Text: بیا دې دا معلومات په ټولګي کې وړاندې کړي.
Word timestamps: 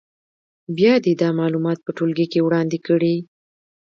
بیا 0.77 0.93
دې 1.03 1.13
دا 1.21 1.29
معلومات 1.39 1.79
په 1.83 1.91
ټولګي 1.97 2.25
کې 2.31 2.39
وړاندې 2.45 2.77
کړي. 2.87 3.15